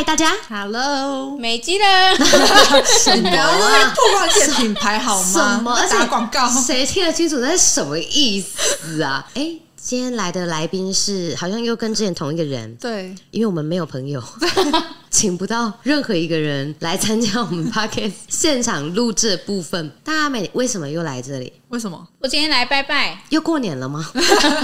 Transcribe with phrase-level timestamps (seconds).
[0.00, 1.84] 嗨，大家，Hello，美肌了，
[3.04, 5.62] 什么不要在那边曝光自己的品牌好吗什？
[5.62, 5.78] 么？
[5.90, 9.22] 打广告，谁听得清楚那是什么意思啊？
[9.34, 9.46] 哎，
[9.82, 14.22] 今天来的来宾是好像又跟之前同一个人，对，因为我们没有朋友，
[15.10, 19.90] 请不到任何一个人来参加我们 podcast 现场录制的部分。
[20.04, 21.52] 大家美为什么又来这里？
[21.68, 22.06] 为什么？
[22.20, 24.04] 我今天来拜拜，又过年了吗？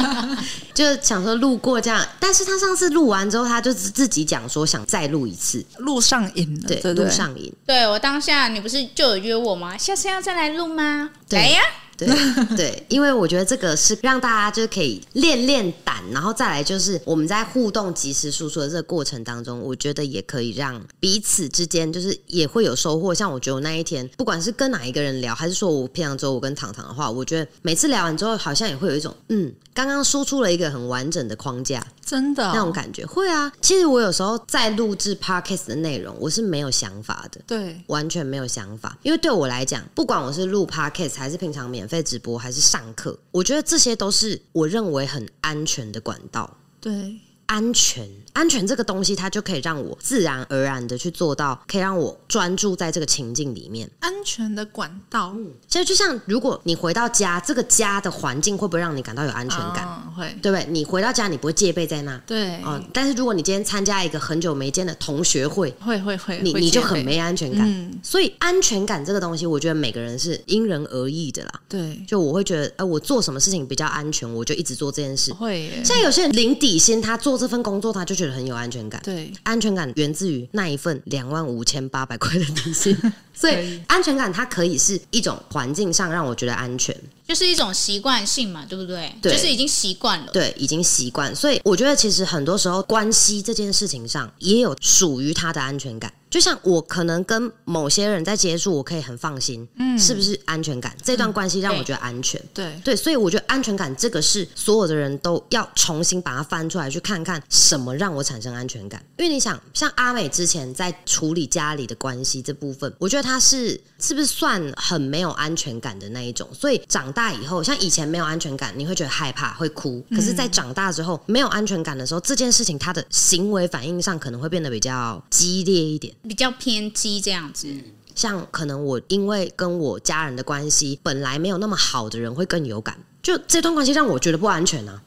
[0.75, 7.05] 就想说路过这样，但是他上次录完之后，他就自自己讲说想再录一次，录上瘾了，对，对对？
[7.05, 9.77] 录上瘾，对我当下你不是就有约我吗？
[9.79, 11.11] 下次要再来录吗？
[11.29, 11.61] 对来呀，
[11.97, 12.09] 对
[12.57, 23.15] 对，因为我觉得这个是让大家就是可以练练胆，然后再来就是我们在互动、及时输出的这个过程当中，我觉得也可以让彼此之间就是也会有收获。
[23.15, 31.87] 像我觉得我那一天，不管是跟哪一个人聊，还是说我平常周我跟糖糖的话，我觉得每次聊完之后，好像也会有一种嗯，刚刚输出了一个很完整的框架。
[32.05, 33.53] 真的哦那种感觉会啊。
[33.61, 37.41] 其实我有时候在录制 podcast 的内容，我是没有想法的。
[37.49, 46.59] 对，完全没有想法，因为对我来讲，不管我是录 podcast 还是平常免免费直播，还是上课，我觉得这些都是我认为很安全的管道。
[46.81, 47.17] 对，
[47.47, 53.89] 安全，安全这个东西，它就可以让我自然而然的去做到，可以让我专注在这个情境里面。
[54.01, 55.35] 安全的管道，
[55.69, 59.87] 其实就像如果你回到家，这个家的环境会不会让你感到有安全感？
[60.07, 60.67] 嗯会，对不对？
[60.69, 62.17] 你回到家，你不会戒备在那。
[62.27, 67.63] 对，哦，但是如果你今天参加一个很久没见的同学会，会会会，你你就很没安全感。
[67.67, 71.61] 嗯，所以安全感这个东西，我觉得每个人是因人而异的啦。
[71.69, 75.33] 对，就我会觉得，呃，我做什么事情比较安全，我就一直做这件事。
[75.33, 79.01] 会耶，像有些人零底薪，他做这份工作，他就觉得很有安全感。
[79.05, 82.97] 对，安全感源自于那一份两万五千八百块的底薪，
[83.35, 89.13] 所以安全感它可以是一种环境上让我觉得安全，就是一种习惯性嘛，对不对？
[89.21, 90.33] 对就是已经习惯了。
[90.33, 91.35] 对，已经习惯。
[91.35, 96.13] 所以我觉得其实很多时候关系这件事情上也有属于他的安全感。
[96.29, 100.95] 就像我可能跟某些人在接触，我可以很放心，嗯，是不是安全感？
[101.03, 102.41] 这段关系让我觉得安全。
[102.53, 109.03] 对，对，所以我觉得安全感这个是所有的人都要重新把它翻出来，去看看什么让我产生安全感。
[109.19, 116.49] 因为你想，像阿美之前在处理家里的关系这部分，我觉得她是是不是算很没有安全感的那一种？
[116.53, 120.05] 所以长大以后，像以前没有安全感，你会觉得害怕，会哭。
[120.11, 126.15] 可是，在长大之后没有安全感的时候，这件事情他的行为反应上可能会变得比较激烈一点。
[126.23, 127.69] 比较偏激这样子。
[128.15, 135.03] 像可能我因为跟我家人的关系本来没有那么好的人会更有感，就这段关系让我觉得不安全啊。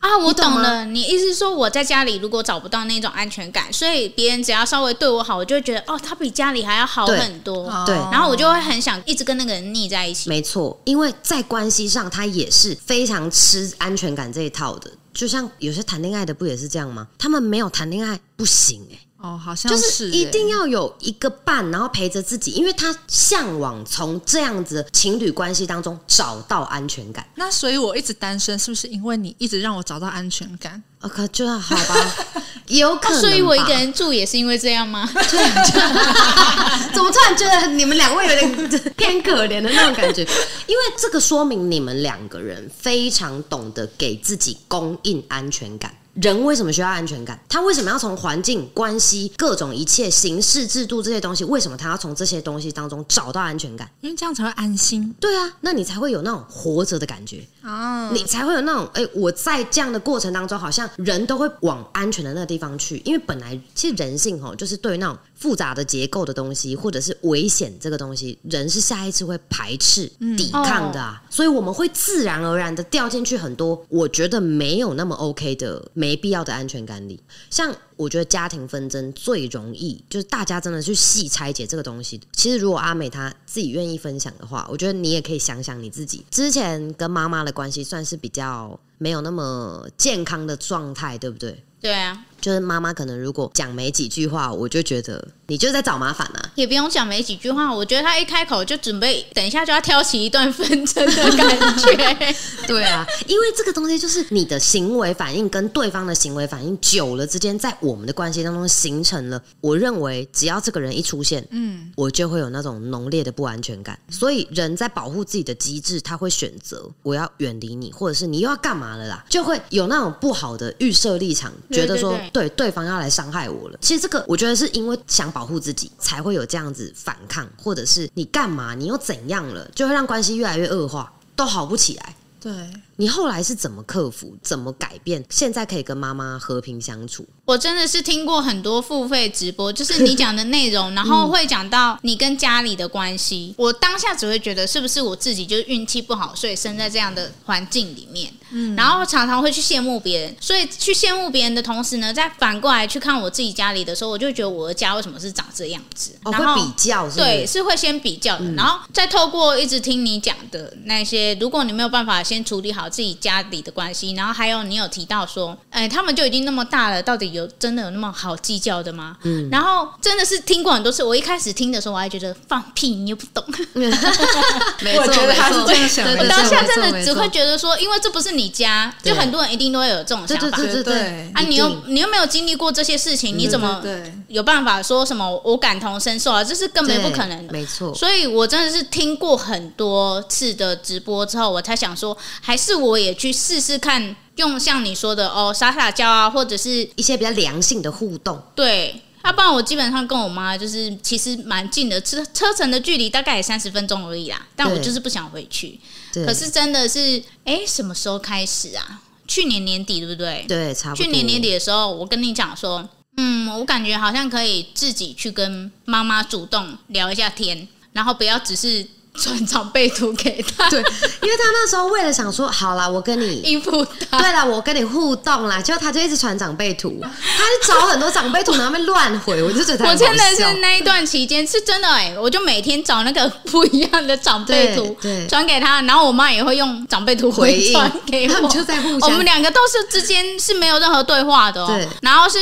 [0.00, 10.28] 啊，我你懂了，你意思是说我在家里如果找不到那种安全感，所以别人只要稍微对我好，我就会觉得哦，他比家里还要好很多，哦对然后我就会很想一直跟那个人腻在一起。
[10.28, 14.90] 没错，因为在关系上，他也是非常吃安全感这一套的。
[15.12, 17.06] 就像有些谈恋爱的不也是这样吗？
[17.16, 27.26] 他们没有谈恋爱不行哎、哦，好像就是一定要有一个伴，然后陪着自己，因为他向往从这样子的情侣关系当中找到安全感。
[27.36, 30.82] 那所以我一直单身，是不是因为你一直让我找到安全感？
[31.00, 32.14] 呃，可就好吧，
[32.68, 35.08] 有可能所以我一个人住也是因为这样吗？
[36.92, 40.20] 怎么突然觉得你们两位有点偏可怜的那种感觉？
[40.66, 45.94] 因为这个说明你们两个人非常懂得给自己供应安全感。
[46.14, 47.38] 人为什么需要安全感？
[47.48, 51.44] 他为什么要从环境、关系、各种一切形式、制度这些东西？
[51.44, 53.90] 为什么他要从这些东西当中找到安全感？
[54.00, 57.44] 因为这样才会安心对啊，那你才会有那种活着的感觉。
[57.62, 58.10] 啊。
[58.12, 77.70] 你才会有那种哎、我在这样的过程当中，好像人都会往安全的那个地方去，因为本来其实人性哦，就是对于那种复杂的结构的东西，或者是危险这个东西，人是下一次会排斥、抵抗的啊，所以我们会自然而然的掉进去很多我觉得没有那么 OK 的、没必要的安全感里，像。
[77.96, 82.20] 我觉得家庭纷争最容易就是大家真的去细拆解这个东西。
[82.32, 91.64] 其实如果阿美她自己愿意分享的话，我觉得你也可以想想你自己之前跟妈妈的关系算是比较没有那么健康的状态，对不对？
[91.80, 96.50] 对啊，就是妈妈可能如果讲没几句话，我就觉得你就是在找麻烦啊。
[96.54, 102.36] 也不用讲没几句话，我觉得他一开口就准备等一下就要挑起一段纷争的感觉。
[102.68, 109.42] 对啊，因为这个东西就是你的行为反应跟对方的行为反应久了之间，在我们的关系当中形成了。
[109.62, 113.98] 我认为只要这个人一出现，嗯，我就会有那种浓烈的不安全感。
[114.10, 123.78] 所以人在保护自己的机制，他会选择我要远离你，或者是你又要干嘛了啦，就会有那种不好的预设立场，觉得说对对方要来伤害我了。
[123.80, 132.16] 其实这个我觉得是因为想保护自己，才会有这样子反抗，或者是你干嘛，你又怎样了，就会让关系越来越恶化，都好不起来。
[132.40, 132.52] 对，
[132.96, 135.24] 你后来是怎么克服、怎么改变？
[135.30, 137.26] 现在可以跟妈妈和平相处？
[137.44, 143.54] 我真的是听过很多付费直播，就是你讲的内容，然后会讲到你跟家里的关系。
[143.58, 148.32] 我当下只会觉得是不是我自己就是运气不好，所以生在这样的环境里面。
[148.50, 156.12] 嗯，然后常常会去羡慕别人，所以去羡慕别人的同时呢，再反过来去看我自己家里的时候，我就觉得我的家为什么是长这样子？
[156.24, 169.16] 哦，然后会比较是是对，是会先比较的，然后再透过一直听你讲的那些，如果你没有办法先处理好自己家里的关系，然后还有你有提到说，哎，他们就已经那么大了，到底有真的有那么好计较的吗？
[169.22, 173.44] 嗯，然后真的是听过很多次，我一开始听的时候，我还觉得放屁，你又不懂。
[174.80, 180.56] 没我觉得他是这样想的对对我当下真的只会觉得说，因为这不是你家，就很多人一定都会有这种想法。
[180.56, 183.82] 对对对对啊，你又你又没有经历过这些事情，你怎么
[184.28, 186.42] 有办法说什么我感同身受啊？
[186.42, 187.52] 这是根本不可能的。
[187.52, 187.94] 没错。
[187.94, 199.00] 所以我真的是听过很多次的直播之后，我才想说，还是我也去试试看，用像你说的哦，撒撒娇啊，或者是一些比较良性的互动，对。
[199.24, 204.46] 要、不然我基本上跟我妈就是其实蛮近的，车车程的距离大概也三十分钟而已啦。
[204.54, 205.80] 但我就是不想回去。
[206.12, 209.00] 可是真的是，哎，什么时候开始啊？
[209.26, 210.44] 去年年底对不对？
[210.46, 211.02] 对，差不多。
[211.02, 212.86] 去年年底的时候，我跟你讲说，
[213.16, 218.86] 嗯，我感觉好像可以自己去跟妈妈主动聊一下天，然后不要只是
[219.16, 223.40] 传长辈图给他，对，因为他那时候为了想说，好啦，我跟你。
[223.44, 224.18] 应付他。
[224.18, 241.88] 对啦，我跟你互动啦，结果他就一直传长辈图，他就找很多长辈图，然后那边乱回，我就觉得他我真的是那一段期间是真的哎、我就每天找那个不一样的长辈图对对传给他，然后我妈也会用长辈图回应传给我，他们就在互相我们两个都是之间是没有任何对话的哦对。
[242.02, 242.38] 然后是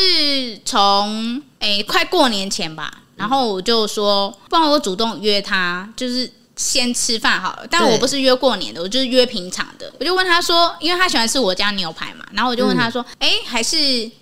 [0.64, 6.32] 从哎、快过年前吧，然后我就说，不然我主动约他，就是。
[6.56, 9.92] 先吃饭好了，但我不是约过年的，我就是约平常的。
[9.98, 13.76] 我就问他说，因为他喜欢吃我家牛排嘛，然后我就问他说，哎、还是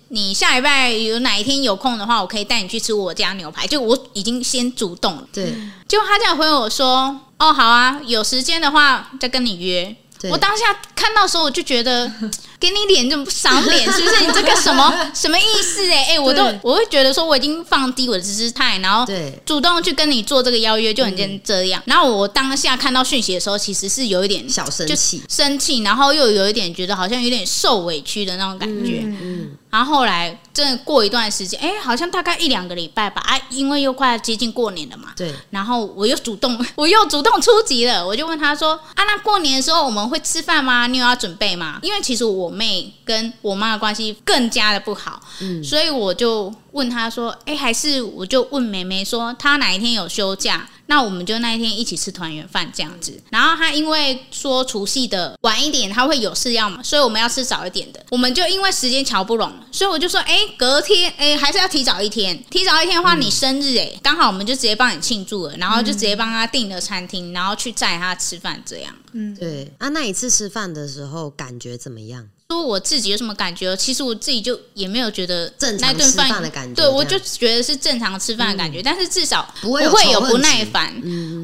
[0.09, 3.67] 你下礼拜有哪一天有空的话，我可以带你去吃我家牛排。
[3.67, 5.53] 就我已经先主动了，对
[5.87, 9.95] 结果他这样回我说，哦，好啊，有时间的话再跟你约。
[10.21, 10.65] 对我当下
[10.95, 12.11] 看到的时候，我就觉得
[12.59, 14.21] 给你脸就赏脸，是不是？
[14.25, 15.93] 你这个什么 什么意思、欸？
[15.93, 21.81] 哎哎，我都我会觉得说我已经放低我的姿态，然后对主动去跟你做这个邀约，就很像这样。
[21.85, 29.01] 然后我当下看到讯息的时候，其实是有一点小生就气，生气，然后又有一点觉得好像有点受委屈的那种感觉。
[29.03, 40.87] 嗯，然后后来真的过一段时间，哎，好像大概一两个礼拜吧，啊，因为又快接近过年了嘛，对然后我又主动， 我又主动出击了，我就问他说：“啊，那过年的时候我们会吃饭吗？
[40.87, 45.19] 你有要准备吗？”因为其实我妹跟我妈的关系更加的不好，
[45.63, 53.17] 所以我就问他说：“哎，还是我就问妹妹说，她哪一天有休假？”那我们就那一天一起吃团圆饭这样子。
[53.29, 58.05] 然后他因为说除夕的晚一点，他会有事要嘛，所以我们要吃早一点的。
[58.09, 62.37] 我们就因为时间瞧不拢，所以我就说，哎，隔天，哎，还是要提早一天。
[62.49, 68.93] 提早一天的话，你生日，哎，刚好我们就直接帮你庆祝了，然后就直接帮他订了餐厅，然后去载他吃饭这样。
[69.13, 69.71] 嗯对。
[69.77, 72.27] 啊，那一次吃饭的时候感觉怎么样？
[72.51, 73.75] 说我自己有什么感觉？
[73.77, 79.81] 其实我自己就也没有觉得正常那顿饭吃饭的感觉对我就觉得是正常吃饭的感觉，但是至少不会
[80.11, 80.93] 有不耐烦。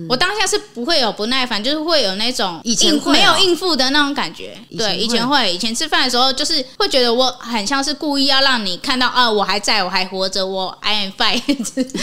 [0.09, 4.57] 我当下是不会有不耐烦，就是会有那种以前应没有应付的那种感觉。
[4.77, 11.93] 对，以前会以前吃饭的时候就是会觉得我很像是故意要让你看到啊，我还在我还活着，我 I am fine 之之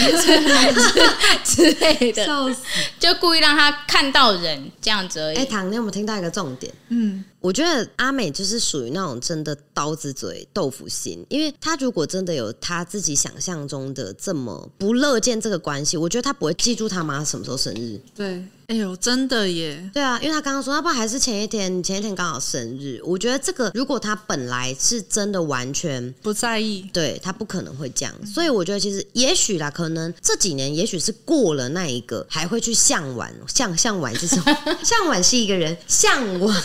[1.44, 2.60] 之类的，死！
[2.98, 5.36] 就故意让他看到人这样子而已。
[5.36, 6.72] 哎，唐，你有没有听到一个重点？
[6.88, 18.00] 嗯，我觉得阿美就是属于那种真的刀子嘴豆腐心，因为她如果真的有她自己想象中的这么不乐见这个关系，我觉得她不会记住她妈什么时候生日。
[18.14, 23.00] 对，哎呦，真的耶，对啊，因为他刚刚说，要不然还是前一天，前一天刚好生日。
[23.04, 34.42] 我觉得这个，如果他本来是真的完全不在意，对他不可能会这样，所以我觉得其实也许啦，可能这几年也许是过了那一个，还会去向往向向往这种
[34.82, 36.62] 向往是一个人向往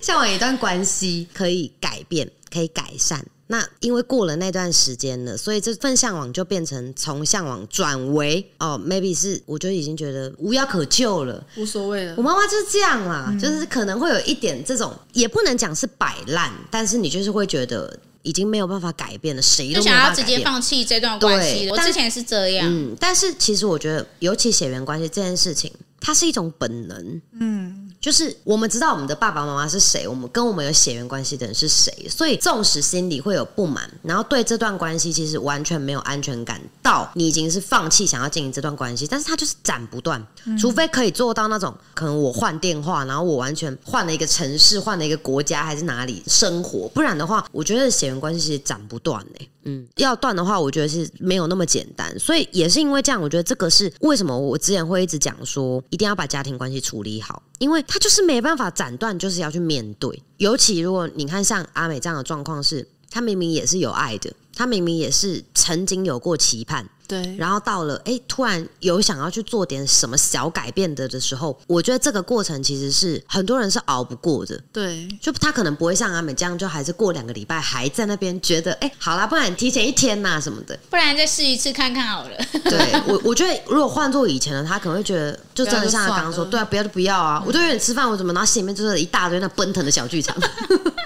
[0.00, 3.24] 向往一段关系可以改变，可以改善。
[3.52, 11.46] 那因为过了那段时间了，所以这份向往就变成从向往转为哦，maybe 是我就已经觉得无药可救了。
[11.58, 12.22] 无所谓了我。
[12.22, 20.38] 妈妈就是这样啦，就是可能会有一点这种，也不能讲是摆烂，但是你就是会觉得已经没有办法改变了，谁都想要直接。
[20.38, 21.74] 放弃这段关系了。
[21.74, 27.20] 我之前是这样，嗯，但是其实我觉得，尤其血缘关系这件事情，它是一种本能。
[27.38, 40.20] 嗯，就是我们知道我们的爸爸妈妈是谁，我们跟我们有血缘关系的人是谁，所以纵使心里会有不满，然后对这段关系其实完全没有安全感，到你已经是放弃想要经营这段关系，但是他就是斩不断，
[40.58, 60.20] 除非可以做到那种可能我换电话，然后我完全换了一个城市，换了一个国家，还是哪里生活，不然的话，我觉得血缘关系其实斩不断呢、嗯，要断的话，我觉得是没有那么简单，所以也是因为这样，我觉得这个是为什么我之前会一直讲说，一定要把家庭关系处理好，因为他就是没办法斩断，就是要去面对。
[60.38, 74.56] 尤其如果你看像阿美这样的状况是，他明明也是有爱的，她明明也是曾经有过期盼，对，然后到了哎，突然有想要去做点什么小改变的的时候，我觉得这个过程其实是很多人是熬不过的。
[74.72, 80.78] 对，就他可能不会像阿美这样，就还是过两个礼拜还在那边觉得，哎、好啦，不然提前一天呐、什么的。
[80.88, 82.36] 不然再试一次看看好了。
[82.62, 87.42] 对我，我觉得如果换做以前的他，可能会觉得，就真的像他刚刚说，对啊，不要就不要啊。
[87.44, 90.36] 我就有点吃饭，我怎么然后心里面就是一大堆那奔腾的小剧场。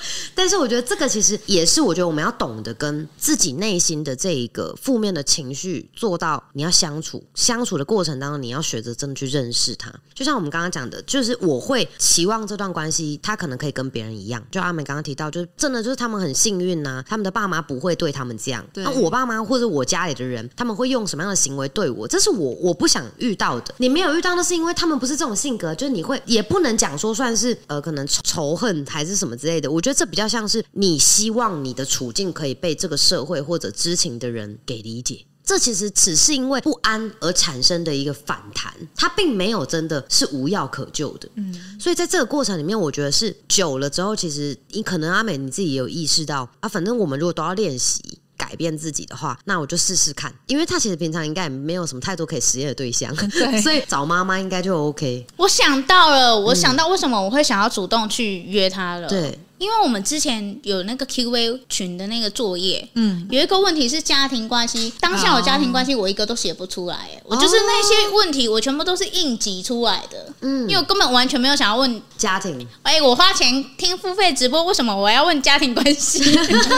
[0.34, 9.92] 但是我觉得这个其实也是，我觉得我们要懂得跟自己内心的这一个负面的情绪做到，你要相处，相处的过程当中，你要学着真的去认识它。
[10.14, 14.42] 就像我们刚刚讲的，就是我会期望这段关系，他可能可以跟别人一样。
[14.50, 18.64] 就阿美刚刚提到，就是真的就是他们很幸运呐、他们的爸妈不会对他们这样。
[18.72, 22.06] 对那我爸妈或者我家里的人，他们会用什么样的行为对我？
[22.08, 23.74] 这是我我不想遇到的。
[23.78, 29.70] 你没有遇到，那是因为他们不是这种性格，就是你会也不能讲说算是呃可能仇仇恨还是什么之类的。
[29.70, 35.24] 我觉得这比较像是你希望你的处境可以被这个社会或者知情的人给理解。
[35.44, 41.28] 这其实只是因为不安而产生的一个反弹，它并没有真的是无药可救的。
[41.36, 48.02] 嗯，所以在这个过程里面，我觉得是久了之后，其实你可能阿美你自己也有意识到啊，反正我们如果都要练习。
[48.38, 55.26] 改变自己的话，那我就试试看，因为他其实平常应该也没有什么太多可以实验的对象， 对所以找妈妈应该就 OK。
[55.38, 59.08] 我想到了，我想到为什么我会想要主动去约他了。
[59.08, 70.68] 对，因为我们之前有那个 Q&A 群的那个作业，嗯，有一个问题是家庭关系，当下我家庭关系，我一个都写不出来，哎我就是那些问题，我全部都是硬挤出来的，嗯。
[70.68, 76.20] 因为我根本完全没有想要问，家庭，哎，我花钱听付费直播，为什么我要问家庭关系？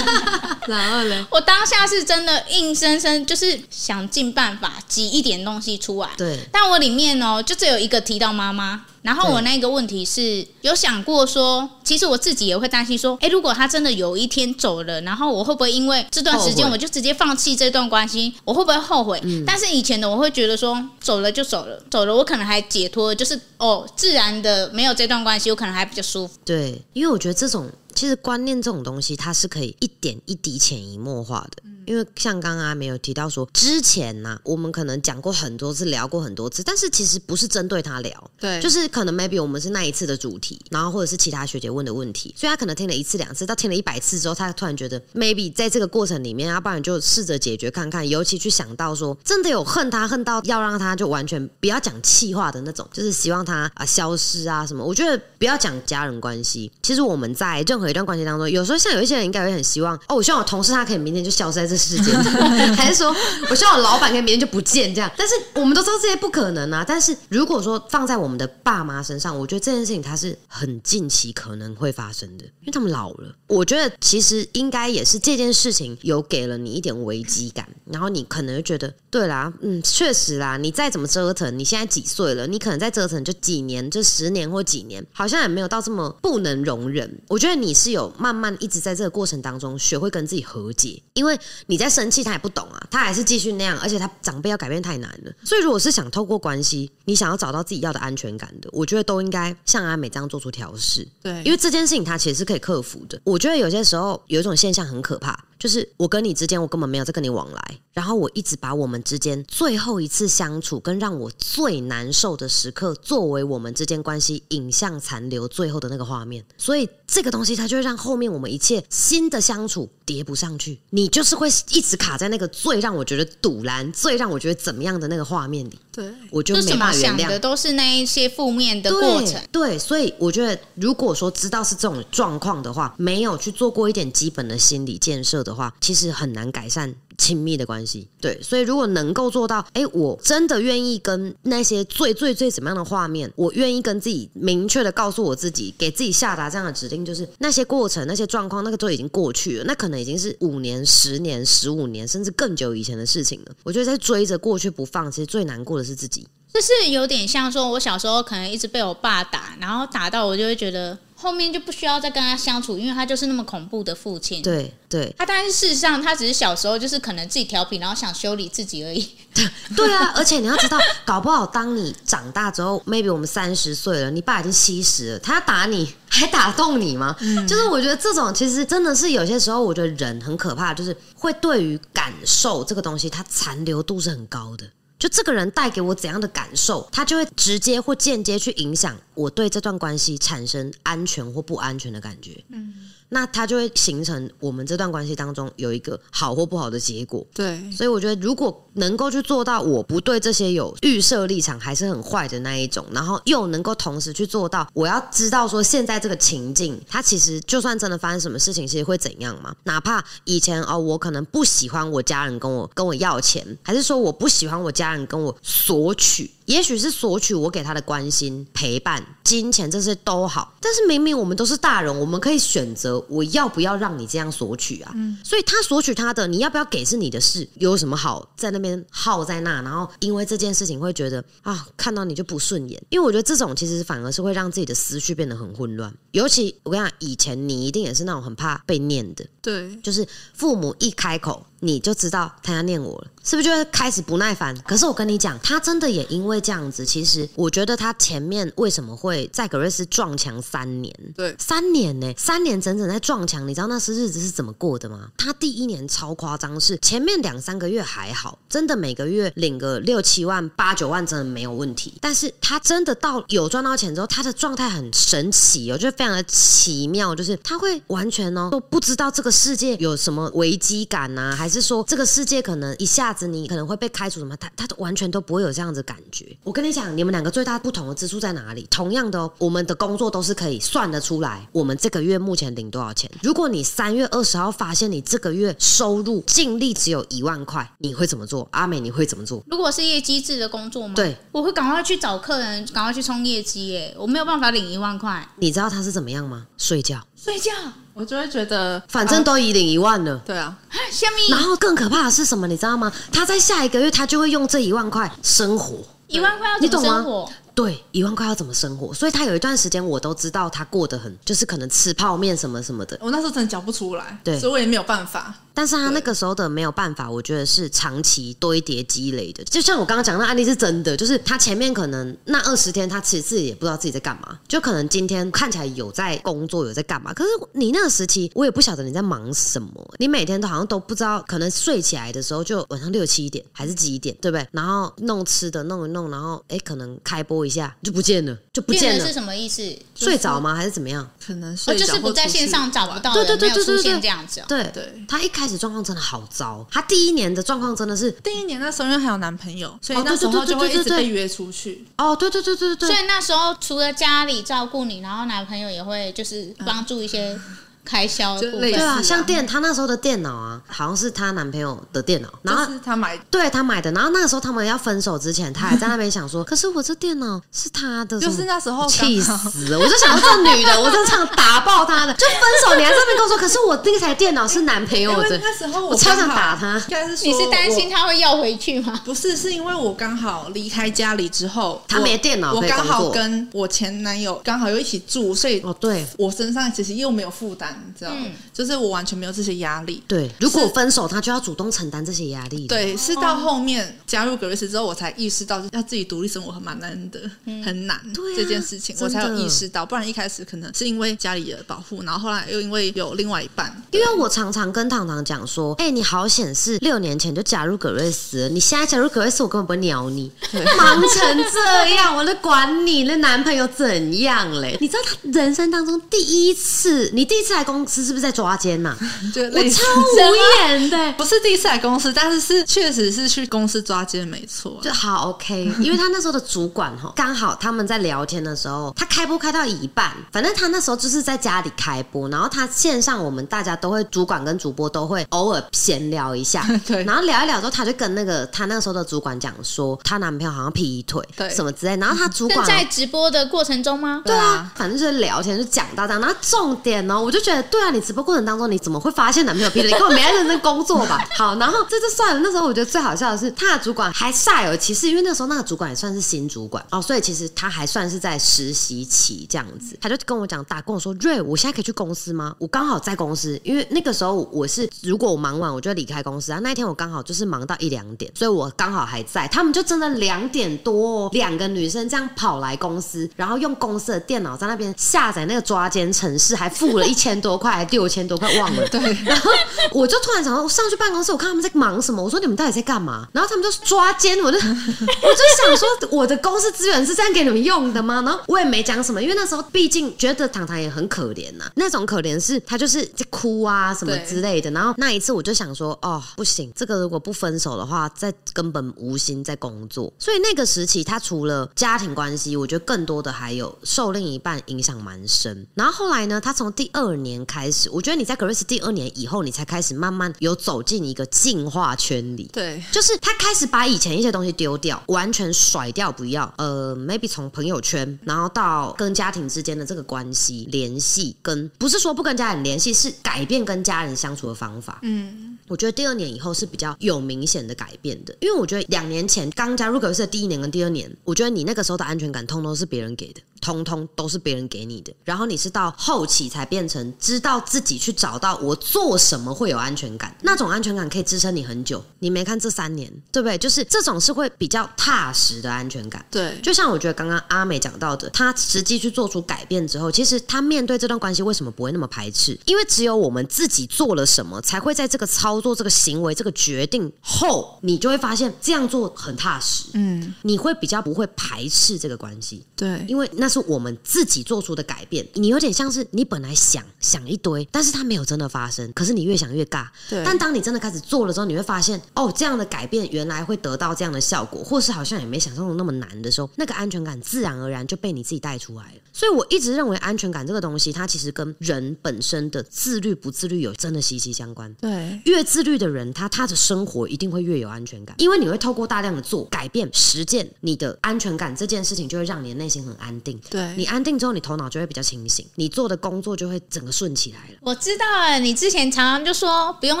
[0.66, 8.84] 然后呢，我当下是真的硬生生就是想尽办法挤一点东西出来，对，但我里面哦，就只有一个提到妈妈。
[9.04, 18.32] 然后我那个问题是有想过说，其实我自己也会担心说，哎，如果他真的有一天走了，然后我会不会因为这段时间我就直接放弃这段关系？
[18.44, 19.20] 我会不会后悔？
[19.24, 26.38] 嗯但是以前的我会觉得说，走了就走了，走了我可能还解脱，就是哦，自然的没有这段关系，我可能还比较舒服。
[26.42, 31.62] 对，因为我觉得这种其实观念这种东西，它是可以一点一滴潜移默化的。
[31.86, 54.82] 因为像刚刚阿美有提到说，之前呢、我们可能讲过很多次，聊过很多次，但是其实不是针对他聊，对，就是可能 maybe 我们是那一次的主题，然后或者是其他学姐问的问题，所以他可能听了一次两次，到听了一百次之后，他突然觉得 maybe 在这个过程里面，要不然就试着解决看看，尤其去想到说，真的有恨他恨到要让他就完全不要讲气话的那种，就是希望他啊消失啊什么。
[54.82, 62.12] 我觉得不要讲家人关系，其实我们在任何一段关系当中，有时候像有一些人应该会很希望哦，我希望我同事他可以明天就消失在这世界，
[62.76, 63.14] 还是说
[63.50, 65.10] 我希望我老板可以明天就不见这样。
[65.16, 66.84] 但是我们都知道这些不可能啊。
[66.86, 73.34] 但是如果说放在我们的爸妈身上，我觉得这件事情它是很近期可能会发生的，因为他们老了。
[73.48, 82.46] 我觉得其实应该也是这件事情有给了你一点危机感，然后你可能就觉得，对啦，嗯，确实啦，你再怎么折腾，你现在几岁了？
[82.46, 87.18] 你可能再折腾就几年，就十年或几年，好像也没有到这么不能容忍。
[87.28, 95.32] 我觉得你是有慢慢一直在这个过程当中学会跟自己和解，因为你在生气，他也不懂啊，他还是继续那样，而且他长辈要改变太难了。
[95.42, 101.06] 所以如果是想透过关系，你想要找到自己要的安全感的，我觉得都应该像阿美这样做出调试。
[101.20, 103.20] 对，因为这件事情它其实是可以克服的。
[103.24, 127.38] 我觉得有些时候有一种现象很可怕，就是我跟你之间我根本没有在跟你往来，然后我一直把我们之间最后一次相处跟让我最难受的时刻作为我们之间关系影像残留最后的那个画面，所以这个东西它就会让后面我们一切新的相处叠不上去，你就是会一直卡在那个最让我觉得堵拦、最让我觉得怎么样的那个画面里，对，我就没办法原谅想的。
[127.38, 129.32] 都是那一些负面的过程。
[129.50, 129.64] 对。
[129.64, 138.08] 对，所以我觉得，如果说知道是这种状况的话，没有去做过一点基本的心理建设的话，其实很难改善亲密的关系。
[138.20, 153.52] 对，所以如果能够做到，哎，我真的愿意跟那些最最最怎么样的画面，我愿意跟自己明确的告诉我自己，给自己下达这样的指令，就是那些过程、那些状况，那个都已经过去了，那可能已经是五年、十年、十五年，甚至更久以前的事情了。
[153.62, 156.26] 我觉得在追着过去不放，其实最难过的是自己。
[156.52, 164.42] 就是有点像说，我小时候可能一直被我爸打，然后打到我就会觉得后面就不需要再跟他相处，因为他就是那么恐怖的父亲。
[164.42, 169.10] 对对他，但是事实上他只是小时候就是可能自己调皮，然后想修理自己而已。
[169.74, 177.16] 对啊，而且你要知道，搞不好当你长大之后， maybe 我们三十岁了，你爸已经七十了，他要打你 还打动你吗？
[177.48, 184.68] 就是我觉得这种其实真的是有些时候，我觉得人很可怕，就是会对于感受这个东西，它残留度是很高的。
[185.04, 192.42] 就这个人带给我怎样的感受，他就会直接或间接去影响我对这段关系产生安全或不安全的感觉。
[192.48, 192.72] 嗯，
[193.14, 197.24] 那它就会形成我们这段关系当中有一个好或不好的结果。
[197.32, 209.54] 对，所以我觉得，如果能够去做到我不对这些有预设立场，还是很坏的那一种，然后又能够同时去做到，我要知道说现在这个情境，它其实就算真的发生什么事情，其实会怎样嘛？
[209.62, 216.28] 哪怕以前哦，我可能不喜欢我家人跟我跟我要钱，还是说我不喜欢我家人跟我索取。
[216.46, 220.54] 也许是索取我给他的关心、陪伴、金钱，这些都好。
[220.60, 224.94] 但是明明我们都是大人，我们可以选择我要不要让你这样索取啊？
[225.22, 229.62] 所以他索取他的，你要不要给是你的事，有什么好在那边耗在那？
[229.62, 232.82] 然后因为这件事情会觉得啊，看到你就不顺眼。
[232.90, 235.92] 因为我觉得这种其实反而是会让自己的思绪变得很混乱。
[236.12, 241.46] 尤其我跟你讲，以前你一定也是那种很怕被念的，对，就是父母一开口。
[241.64, 244.54] 你就知道他要念我了，是不是就会开始不耐烦？
[244.66, 250.94] 可是我跟你讲，他真的也因为这样子，其实我觉得他前面为什么会在格瑞斯撞墙三年？
[251.16, 255.08] 对，三年呢，三年整整在撞墙，你知道那是日子是怎么过的吗？
[255.16, 261.94] 他第一年超夸张，是前面两三个月还好，真的每个月领个六七万、八九万真的没有问题。
[262.02, 271.53] 但是他真的到有赚到钱之后，他的状态很神奇哦，就非常的奇妙，就是他会完全哦都不知道这个世界有什么危机感啊，还是。
[271.54, 274.36] 是说这个世界可能一下子你可能会被开除什么？
[274.36, 276.36] 他他完全都不会有这样子感觉。
[276.42, 278.66] 我跟你讲，你们两个最大不同的之处在哪里？
[278.68, 283.08] 同样的哦，我们的工作都是可以算得出来，我们这个月目前领多少钱。
[283.22, 288.48] 如果你三月二十号发现你这个月收入净利只有一万块，你会怎么做？
[288.50, 289.42] 阿美你会怎么做？
[289.46, 290.94] 如果是业绩制的工作吗？
[290.96, 293.68] 对，我会赶快去找客人，赶快去冲业绩。
[293.68, 295.26] 耶，我没有办法领一万块。
[295.36, 296.46] 你知道他是怎么样吗？
[296.56, 297.50] 睡觉，睡觉。
[297.94, 300.54] 我就会觉得，反正都已领一万了，对啊。
[300.90, 302.46] 下面，然后更可怕的是什么？
[302.46, 302.92] 你知道吗？
[303.10, 305.78] 他在下一个月，他就会用这一万块生活。
[306.08, 307.30] 一万块要怎么生活？
[307.54, 308.92] 对，一万块要怎么生活？
[308.92, 312.98] 所以他有一段时间，我都知道他过得很，就是可能吃泡面什么什么的。
[313.00, 315.34] 我那时候真的讲不出来，对，所以我也没有办法。
[315.56, 319.44] 但是他那个时候的没有办法，我觉得是长期堆叠积累的。
[319.44, 324.36] 就像我刚刚讲那案例是真的，就是他前面可能那二十天，他其实自己也不知道自己在干嘛。
[324.48, 329.94] 就可能今天看起来有在工作，有在干嘛，可是你那个时期，我也不晓得你在忙什么。
[329.98, 334.44] 你每天都好像都不知道，可能睡起来的时候就晚上六七点还是几点，对不对？
[334.50, 339.62] 然后弄吃的弄一弄，然后哎，可能开播一下就不见了，就不见了是什么意思？
[339.94, 340.56] 睡着吗？
[340.56, 341.08] 还是怎么样？
[341.24, 344.42] 可能睡着就是不在线上找不到，对对对对对对，这样子。
[344.48, 345.44] 对对，他一开。
[345.44, 351.86] 始状况真的好糟，他第一年的状况真的是第一年那时候因为还有男朋友，所以那时候就会一直被约出去。
[351.98, 357.38] 哦，对对对对对，所以那时候除了家里照顾你，然后男朋友也会就是帮助一些。
[357.84, 378.98] 开销对啊，像电，她那时候的电脑啊，好像是她男朋友的电脑，然后她买，对她买的，然后那个时候他们要分手之前，她还在那边想说，可是我这电脑是她的，就是那时候气死了，我就想这女的，我就想打爆她的，就分手，你还在那边跟我说，可是我那台电脑是男朋友的，那时候我超想打他，应该是你是担心他会要回去吗？
[379.04, 386.06] 不是，是因为我刚好离开家里之后，他没电脑，我刚好跟我前男友刚好又一起住，所以哦，对。
[386.16, 388.26] 我身上其实又没有负担，你知道吗？
[388.52, 390.02] 就是我完全没有这些压力。
[390.06, 392.66] 对，如果分手，他就要主动承担这些压力。
[392.68, 397.20] 对，是到后面加入格瑞斯之后，我才意识到要自己独立生活很蛮难的，
[397.64, 398.00] 很难
[398.36, 399.84] 这件事情，我才有意识到。
[399.84, 403.74] 不然一开始可能是因为家里的保护，然后后来又因为有另外一半。
[403.90, 410.30] 因为我常常跟糖糖讲说：“哎，你好显示六年前就加入格瑞斯，你现在加入格瑞斯，我根本不会鸟你，
[410.78, 414.78] 忙成这样，我在管你那男朋友怎样嘞？
[414.80, 418.94] 你知道他人生当中第一次，你第一次来。”来公司是不是在抓奸呐？
[419.32, 419.82] 就我超
[420.30, 421.12] 无言的。
[421.14, 424.78] 不是第一次来公司，但是是确实是去公司抓奸，没错。
[424.82, 444.20] 就好 OK，因为他那时候的主管哈，刚好他们在聊天的时候，他开播开到一半，反正他那时候就是在家里开播，然后他线上我们大家都会主管跟主播都会偶尔闲聊一下， 对然后聊一聊之后，他就跟那个他那时候的主管讲说，她男朋友好像劈腿，对什么之类，然后他主管在直播的过程中吗？
[444.24, 449.90] 对啊，反正就是聊天就讲到这样，然后重点呢，我就觉得对啊，你直播过程当中你怎么会发现男朋友劈腿？
[449.90, 451.24] 你根本没在认真工作吧？
[451.36, 452.40] 好，然后这就算了。
[452.40, 459.96] 那时候我觉得最好笑的是，他的主管还煞有其事，因为那时候那个主管也算是新主管哦，所以其实他还算是在实习期这样子。
[460.00, 462.54] 他就跟我讲，打跟我说，瑞，我现在可以去公司吗？
[462.58, 466.58] 我刚好在公司，因为那个时候我是如果我忙完我就离开公司啊。
[466.62, 469.48] 那一天我刚好就是忙到一两点，所以我刚好还在。
[469.48, 478.88] 他们就真的两点多、哦，两个女生这样跑来公司，然后用公司的电脑在那边下载那个抓奸程式，还付了一千多块，还六千多块，忘了。
[478.88, 479.50] 对，然后
[479.92, 483.28] 我就突然想到，我上去办公室，我看他们在忙什么，我说你们到底在干嘛？
[483.34, 488.22] 然后他们就抓奸，我就 我就想说，我的公司资源是这样给你们用的吗？
[488.22, 494.70] 然后我也没讲什么，因为那时候毕竟觉得糖糖也很可怜呐、那种可怜是他就是在哭啊什么之类的。
[494.70, 500.10] 然后那一次我就想说，哦，不行，这个如果不分手的话，在根本无心在工作。
[500.18, 505.66] 所以那个时期，他除了家庭关系，我觉得更多的还有受另一半影响蛮深。
[505.74, 512.50] 然后后来呢，他从第二年开始，我觉得你在 Grace 第二年以后，你才开始慢慢有走进一个进化圈里。
[512.52, 516.52] 对，就是他开始把以前一些东西丢掉，完全甩掉，不要。
[516.58, 524.98] 呃，maybe 从朋友圈，然后到跟家庭之间的这个关系联系，跟不是说不跟家人联系，是改变跟家人相处的方法。
[525.02, 535.10] 嗯，我觉得第二年以后是比较有明显的改变的，因为我觉得两年前刚加入格斯的第一年跟第二年，我觉得你那个时候的安全感通通是别人给的，通通都是别人给你的。
[535.24, 542.04] 然后你是到后期才变成知道自己去找到我做什么会有安全感，那种安全感可以支撑你很久。
[542.18, 543.56] 你没看这三年，对不对？
[543.56, 546.24] 就是这种是会比较踏实的安全感。
[546.30, 552.58] 对，就像我觉得刚刚阿美讲到的，她实际去做出改变之后，其实她面对这段关系为什么不会那么排斥？
[552.66, 562.66] 因为只有我们自己做了什么，才会在这个操作、这个行为、这个决定后，你就会发现这样做很踏实，嗯，你会比较不会排斥这个关系。
[562.76, 569.86] 对，因为那是我们自己做出的改变，你有点像是你本来想想一堆，但是它没有真的发生，可是你越想越尬。
[570.10, 579.00] 对但当你真的开始做了之后，你会发现，哦，这样的改变原来会得到这样的效果，或是好像也没想象中那么难的时候，那个安全感自然而然就被你自己带出来了。
[579.12, 584.72] 所以我一直认为安全感这个东西，它其实跟人本身的自律不自律有真的息息相关。
[584.74, 593.40] 对，越自律的人，他他的生活一定会越有安全感，因为你会透过大量的做改变、实践，你的安全感这件事情就会让你的内心很安定。
[593.50, 597.58] 对你安定之后，你头脑就会比较清醒，你做的工作就会整个顺起来了。
[597.60, 600.00] 我知道了，你之前常常就说不用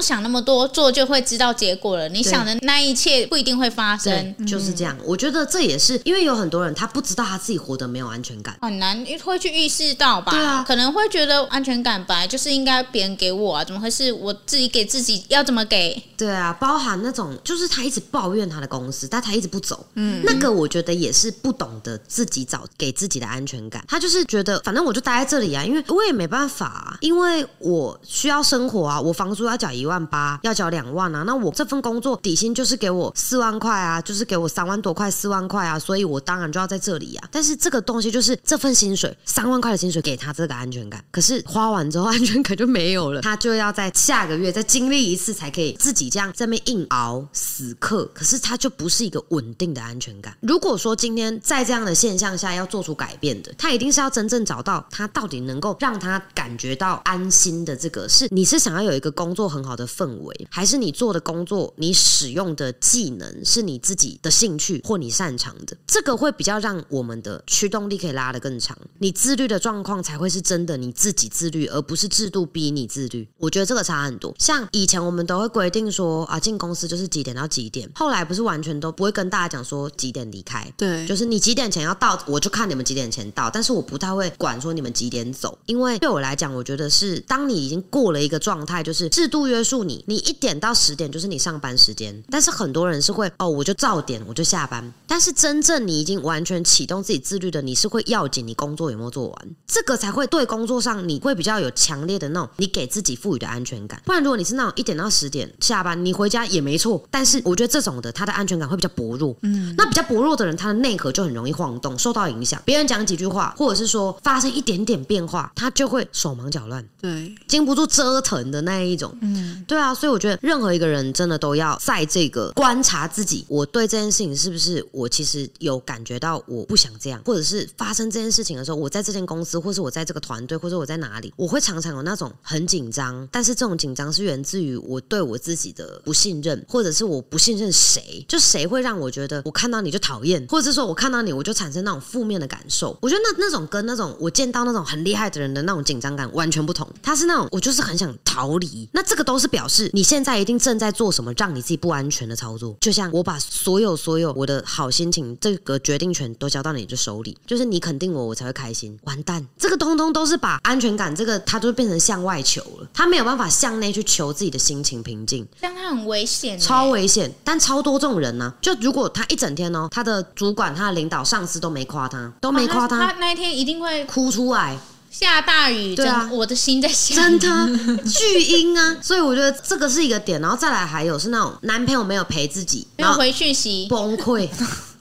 [0.00, 2.08] 想那么多，做就会知道结果了。
[2.08, 4.96] 你想的那一切不一定会发生，，就是这样。
[5.04, 8.56] 我觉得这也是因为有很多人他不知道他自己活得没有安全感。
[8.62, 10.32] 很难会去意识到吧？
[10.32, 15.24] 对啊可能会觉得安全感本来就是应该别人给我啊，怎么会是我自己给自己？
[15.28, 16.02] 要怎么给？
[16.16, 23.84] 对啊，包含那种就是他一直抱怨他的公司，但他一直不走，嗯，那个我觉得也是不懂得自己找给自己的安全感。
[23.88, 37.28] 他就是觉得反正我就待在这里啊，因为我也没办法、啊，因为我需要生活啊，我房租要缴一万八，要缴两万啊，那我这份工作底薪就是给我四万块啊，就是给我三万多块、四万块啊，所以我当然就要在这里啊。
[37.30, 50.36] 但是这个东西就是这份薪水三万块的薪水给他这个安全感，可是花完之后安全感就没有了，他就要在下个月再经历一次才可以自己这样在那硬熬死磕，可是他就不是一个稳定的安全感。
[50.40, 65.76] 如果说今天在这样的现象下要做出改变的，他一定是要真正找到他到底能够让他感觉到安心的这个，是你是想要有一个工作很好的氛围，还是你做的工作你使用的技能是你自己的兴趣或你擅长的？
[65.86, 73.28] 这个会比较让我们的驱动力可以拉得更长，你自律的状况才会是真的你自己自律，而不是制度逼你自律。
[73.38, 74.34] 我觉得这个差很多。
[74.38, 112.60] 像以前我们都会规定说啊，进公司就是几点到几点，后来不是完全都不会跟大家讲说几点离开，对，就是你几点前要到，我就看你们几点前到，但是我不太会管说你们几点走，因为对我来讲，我觉得是当你已经过了一个状态，就是制度约束你，你一点到十点就是你上班时间，但是很多人是会哦，我就照点我就下班，但是真正你已经完全启动自己自律的，你是会要紧你工作有没有做完，这个才会对工作上你会比较有强烈的那种你给自己赋予的安全感，不然如果你是那种一点到十点下班，你回家也没错，但是我觉得这种的他的安全感会比较薄弱，嗯，那比较薄弱的人，他的内核就很容易晃动，受到影响。
[112.64, 119.14] 别人讲讲几句话，或者是说发生一点点变化，他就会手忙脚乱，对，经不住折腾的那一种。
[119.20, 142.83] 嗯，对啊，所以我觉得任何一个人真的都要在这个观察自己，我对这件事情是不是我其实有感觉到我不想这样，或者是发生这件事情的时候，我在这间公司，或是我在这个团队，或者我在哪里，我会常常有那种很紧张，但是这种紧张是源自于我对我自己的不信任，或者是我不信任谁，就谁会让我觉得我看到你就讨厌，或者是说我看到你我就产生那种负面的感受。
[143.00, 152.76] 我觉得那那种跟那种我见到那种很厉害的人的那种紧张感完全不同，他是那种我就是很想逃离，那这个都是表示你现在一定正在做什么让你自己不安全的操作。
[152.80, 158.98] 就像我把所有所有我的好心情这个决定权都交到你的手里，就是你肯定我，我才会开心。
[159.04, 165.46] 完蛋，这个通通都是把安全感这个它就变成向外求了，他没有办法向内去求自己的心情平静。
[165.60, 174.76] 这样他很危险欸，超危险，但超多这种人呢、就如果他一整天哦，他的主管、他的领导、上司都没夸他，都没他他，那一天一定会哭出来，
[175.10, 176.28] 下大雨，对啊。
[176.32, 178.96] 我的心在下真雨的 巨婴啊！
[179.00, 184.48] 所以我觉得这个是一个点，然后再来还有是那种男朋友没有陪自己，然后没有回讯息，崩溃。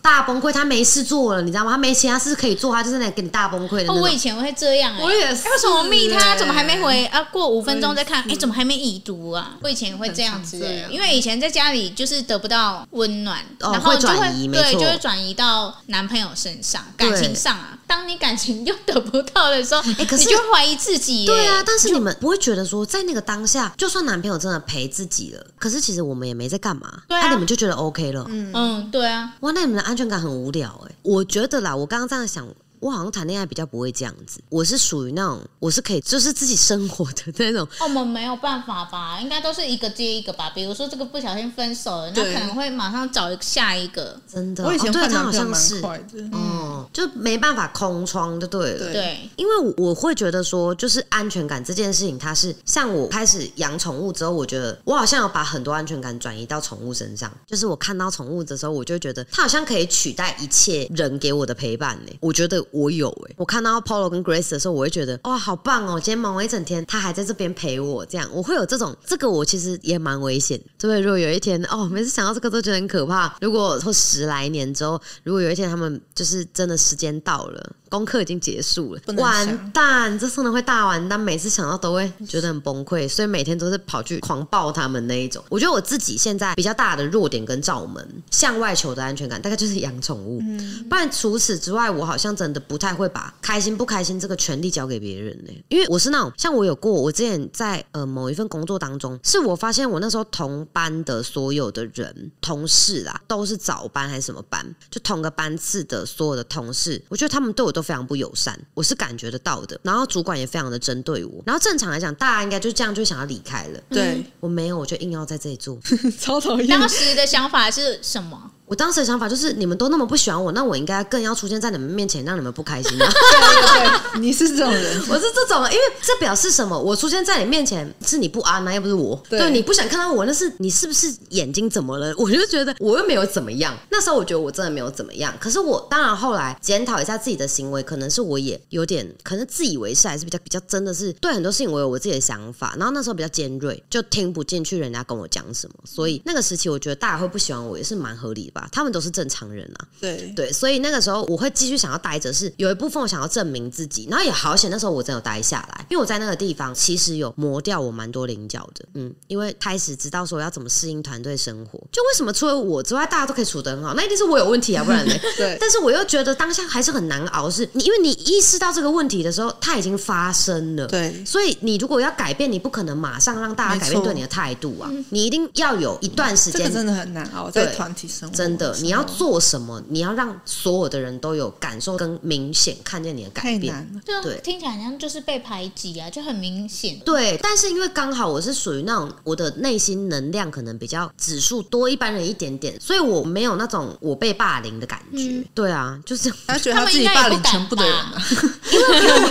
[0.03, 1.71] 大崩溃，他没事做了，你知道吗？
[1.71, 7.23] 他没其他事可以做，他就是那给你大崩溃的哦，我以前会这样、欸，我也是欸为什么密他欸怎么还没回啊？
[7.31, 9.53] 过五分钟再看，我也是哎、怎么还没已读啊？
[9.61, 10.57] 我以前会这样子、
[10.91, 14.17] 因为以前在家里就是得不到温暖，哦然后就会
[14.49, 17.77] 对，就会转移到男朋友身上，感情上啊。
[17.93, 21.25] 当你感情又得不到的时候， 哎可是你就会怀疑自己、欸。
[21.27, 28.25] 对啊，但是你们不会觉得说，在那个当下，就算男朋友真的陪自己了，可是其实我们也没在干嘛，那啊你们就觉得 OK 了。
[28.27, 32.47] 嗯，对啊，哇，那你们的安全感很无聊哎、我觉得啦，我刚刚这样想。
[32.83, 39.17] 我好像谈恋爱比较不会这样子，我是属于那种我是可以就是自己生活的那种， 哦我们没有办法吧？
[39.21, 40.51] 应该都是一个接一个吧。
[40.53, 44.19] 比如说这个不小心分手了，那可能会马上找下一个。
[44.31, 44.65] 真的。
[44.65, 48.79] 我以前哦、对他换男朋友蛮好像是快的，哦，就没办法空窗就对了。
[48.79, 57.31] 对对，因为我我会觉得说，就是安全感这件事情，它是像我开始养宠物之后，我觉得我好像有把很多安全感转移到宠物身上。
[57.47, 62.11] 就是我看到宠物的时候，我就觉得它好像可以取代一切人给我的陪伴呢。
[62.19, 65.99] 我觉得我有哎，我看到 Polo 跟 Grace 的时候，我会觉得哇，好棒哦！
[65.99, 70.65] 今天忙完一整天，他还在这边陪我，这样我会有这种这个我其实也蛮危险的。
[70.79, 73.33] 对，如果有一天哦，每次想到这个都觉得很可怕。
[73.41, 81.19] 如果说十来年之后，如果有一天他们就是真的时间到了，功课已经结束了完蛋，这真的会大完蛋。
[81.19, 85.43] 每次想到都会觉得很崩溃，所以每天都是跑去狂抱他们那一种。
[85.49, 90.39] 我觉得我自己现在比较大的弱点跟罩门，向外求的安全感，大概就是养宠物。
[90.41, 109.80] 嗯不然除此之外，我好像真的不太会把开心不开心这个权利交给别人呢、因为我是那种像我有过，我之前在呃某一份工作当中，是我发现我那时候同班的所有的人同事啦，都是早班还是什么班，就同个班次的所有的同事，我觉得他们对我都非常不友善，我是感觉得到的。
[109.84, 111.43] 然后主管也非常的针对我。
[111.45, 113.80] 然后正常来讲，大家应该就这样就想要离开了。
[113.89, 115.78] 对，我没有，我就硬要在这里做。
[116.19, 116.67] 超讨厌。
[116.67, 118.52] 当时的想法是什么？
[118.73, 123.05] 我当时的想法就是，你们都那么不喜欢我，那我应该更要出现在你们面前，让你们不开心啊！
[123.05, 126.75] 对对对，你是这种人， 我是这种，因为这表示什么？
[126.75, 129.21] 我出现在你面前是你不安啊，又不是我。
[129.29, 132.12] 对你不想看到我，那是你是不是眼睛怎么了？
[132.17, 133.77] 我就觉得我又没有怎么样。
[133.91, 149.88] 那时候我觉得我真的没有怎么样，可是我当然后来检讨一下自己的行为，可能是我也有点可能自以为是，还是比较比较真的是对很多事情我有我自己的想法，然后那时候比较尖锐，就听不进去人家跟我讲什么，所以那个时期我觉得大家会不喜欢我也是蛮合理的吧，他们都是正常人啊。
[149.99, 150.34] 对。
[150.36, 165.13] 对，所以那个时候我会继续想要待着，是有一部分我想要证明自己，然后也好险，那时候我真的有待下来，因为我在那个地方其实有磨掉我蛮多棱角的，嗯，因为开始知道说要怎么适应团队生活，就为什么除了我之外大家都可以处得很好，那一定是我有问题啊，不然呢？
[165.38, 165.58] 对。
[165.60, 171.23] 但是我又觉得当下还是很难熬，是你因为你意识到这个问题的时候，它已经发生了，对。
[171.26, 179.82] 所以你如果要改变，你不可能马上让大家改变对你的态度啊，你一定要有一段时间这个真的很难熬，在团体生活真的，你要做什么？
[179.89, 184.01] 你要让所有的人都有感受跟明显看见你的改变。
[184.21, 186.99] 对听起来好像就是被排挤啊，就很明显。
[186.99, 195.43] 对，但是因为刚好我是属于那种我的内心能量可能比较指数多一般人一点点，所以我没有那种我被霸凌的感觉。
[195.53, 198.23] 对啊，就是他觉得他自己霸凌全部的人吧啊，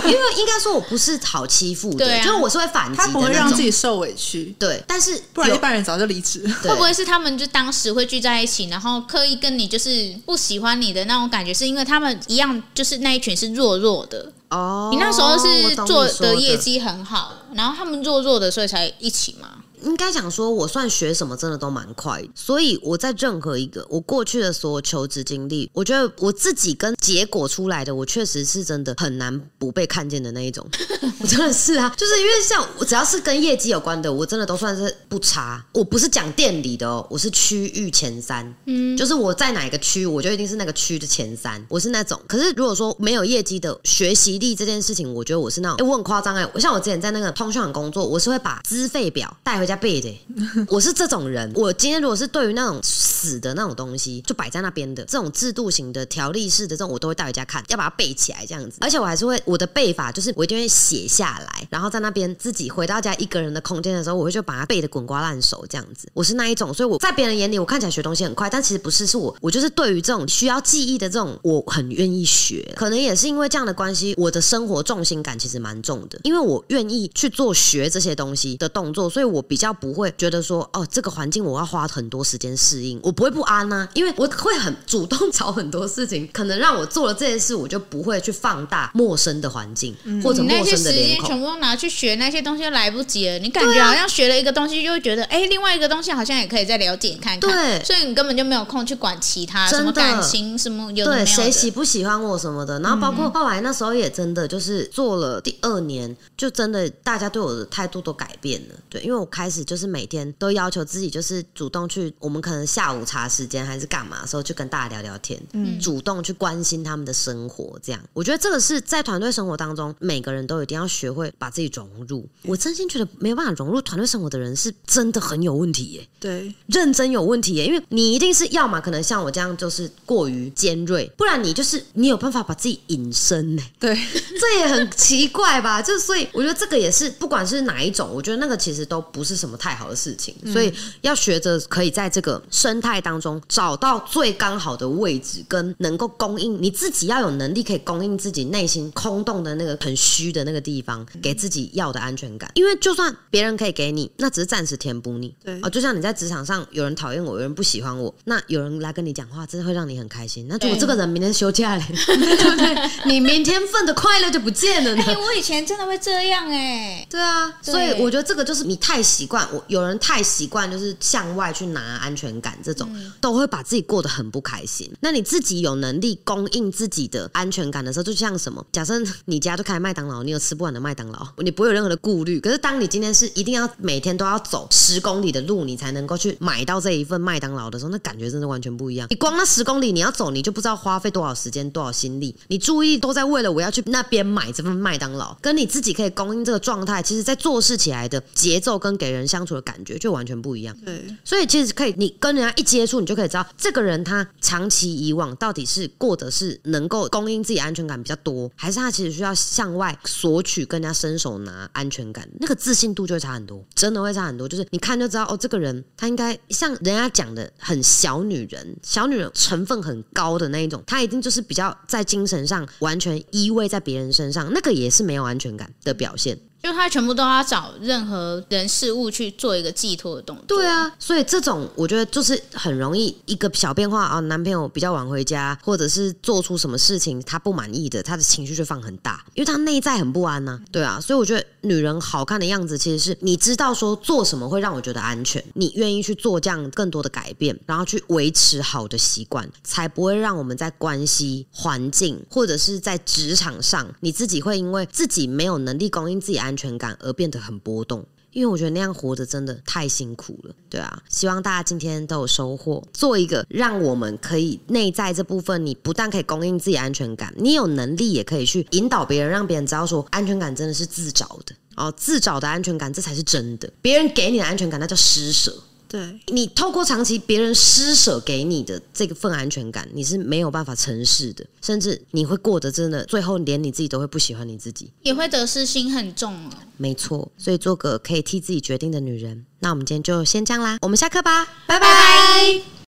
[0.05, 6.39] 因为应该说我不是好欺负的，对啊就是我是会反击的他不会那种让自己受委屈，对，但是不然一般人早就离职。
[6.61, 19.62] 对会不会是他们就当时会聚在一起，然后刻意跟你就是不喜欢你的那种感觉，是因为他们一样就是那一群是弱弱的，哦，你那时候是做的业绩很好，然后他们弱弱的，所以才一起嘛。
[19.83, 30.67] 应该讲说，我算学什么真的都蛮快的，所以我在任何一个我过去的所有求职经历，我觉得我自己跟结果出来的，我确实是真的很难不被看见的那一种。
[31.19, 35.63] 我真的是啊，就是因为像我只要是跟业绩有关的，我真的都算是不差。
[35.73, 41.63] 我不是讲店里的哦，我是区域前三，嗯，就是我在哪个区，我就一定是那个区的前三。
[41.69, 50.19] 我是那种，可是如果说没有业绩的学习力这件事情，我觉得我是那种，哎，我很夸张哎，我像我之前在那个通讯行工作，我是会把资费表带回家背的，
[50.69, 51.51] 我是这种人。
[51.55, 58.77] 我今天如果是对于那种死的那种东西，就摆在那边的这种制度型的条例式的这种，我都会带回家看，要把它背起来这样子。
[58.81, 66.07] 而且我还是会我的背法，就是我一定会写下来，然后在那边自己回到家一个人的空间的时候，我会就把它背的滚瓜烂熟这样子。
[66.13, 72.73] 我是那一种，所以我在别人眼里，我看起来学东西很快，但其实不是，是我我就是对于这种需要记忆的这种，我很愿意学。
[72.75, 91.29] 可能也是因为这样的关系，我的生活重心感其实蛮重的，因为我愿意去做学这些东西的动作，所以我比较不会觉得说，哦，这个环境我要花很多时间适应，我不会不安呐，因为我会很主动找很多事情，可能让我做了这件事，我就不会去放大陌生的环境或者陌那些生的时间脸孔。
[91.29, 93.37] 全部都拿去学那些东西，来不及了。
[93.37, 97.39] 你感觉好像学了一个东西，就会觉得，哎、另外一个东西好像也可以再了解看看。
[97.39, 108.75] 对所以你根本就没有空去管其他什么感情，什么有对，谁喜不喜欢我什么的，然后包括后来那时候也真的就是做了第二年，就真的大家对我的态度都改变了。
[108.89, 117.77] 对，因为我开始就是每天都要求自己，就是主动去，我们可能下午茶时间还是干嘛的时候，去跟大家聊聊天，嗯，主动去关心他们的生活。
[117.83, 122.25] 这样，我觉得这个是在团队生活当中，每个人都一定要学会把自己融入。
[122.43, 126.07] 我真心觉得没有办法融入团队生活的人，是真的很有问题耶。
[126.21, 133.97] 对，认真有问题耶，因为你一定是要么可能像我这样就是过于尖锐，不然你就是你有办法把自己隐身呢，对，
[134.39, 135.81] 这也很奇怪吧？
[135.81, 152.51] 就所以我觉得这个也是，不管是哪一种，我觉得那个其实都不是什么太好的事情，所以要学着可以在这个生态当中找到最刚好的位置，跟能够供应你自己要有能力可以供应自己内心空洞的那个很虚的那个地方，给自己要的安全感。
[152.55, 155.33] 因为就算别人可以给你，那只是暂时填补你。
[155.43, 160.47] 对哦，就像你在职场上有人讨厌我，有人不喜欢我，那有人来跟你讲话，真的会让你很开心。
[160.47, 162.89] 那如果这个人明天休假嘞， 对不对？
[163.05, 165.03] 你明天份的快乐就不见了呢。
[165.05, 172.89] 哎、我以前真的会这样哎、对啊，所以我觉得这个就是你太习惯，我有人太习惯就是向外去拿安全感，这种、
[173.21, 174.91] 都会把自己过得很不开心。
[174.99, 178.63] 那你自己有能力供应自己的安全感的时候，就像什么？
[178.73, 182.39] 假设你家就开麦当劳，你有吃不完的麦当劳，你不会有任何的顾虑。
[182.41, 189.07] 可是当你今天是一定要每天都要走十公里的路，你才能够去买到这一份麦当劳的时候，那感觉真的完全不一样。
[189.09, 200.75] 你光那十公里你要走，你就不知道花费多少时间、多少心力，你注意力都在为了我要去那边买这份麦当劳，跟你自己可以供应这个状态，其实在做事起来的节奏跟给人相处的感觉就完全不一样。
[200.83, 214.47] 对，所以其实可以，你跟人家一接触，你就可以知道这个人他长期以往到底是过的是能够供应自己安全感比较多，还是他其实需要向外索取、跟人家伸手拿安全感，那个自信度就会差很多，真的会差很多。
[214.47, 226.37] 就是你看就知道，哦，这个人他应该像人家讲的很小女人，小女人成分很高的那一种，她一定就是比较在精神上完全依偎在别人身上，那个也是没有安全感的表现。
[226.63, 230.45] 就他全部都要找任何人事物去做一个寄托的动作。
[230.47, 258.05] 对啊，所以这种我觉得就是很容易一个小变化啊，男朋友比较晚回家，或者是做出什么事情他不满意的，他的情绪就放很大，因为他内在很不安呢、对啊，所以我觉得女人好看的样子，其实是你知道说做什么会让我觉得安全，你愿意去做这样更多的改变，然后去维持好的习惯，才不会让我们在关系、环境或者是在职场上，你自己会因为自己没有能力供应自己安全感而变得很波动。
[258.33, 261.01] 因为我觉得那样活着真的太辛苦了，对啊。
[261.09, 275.55] 希望大家今天都有收获，做一个让我们可以内在这部分，你不但可以供应自己安全感，你有能力也可以去引导别人，让别人知道说安全感真的是自找的哦，自找的安全感这才是真的，别人给你的安全感那叫施舍。
[275.93, 284.91] 对，你透过长期别人施舍给你的这个份安全感，你是没有办法承事的，甚至你会过得真的最后连你自己都会不喜欢你自己。
[285.03, 286.49] 也会得失心很重哦。
[286.77, 289.45] 没错，所以做个可以替自己决定的女人。
[289.59, 292.73] 那我们今天就先这样啦，我们下课吧，拜拜拜拜